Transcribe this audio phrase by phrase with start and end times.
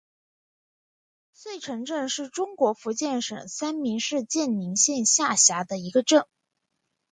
[1.35, 6.25] 濉城镇是中国福建省三明市建宁县下辖的一个镇。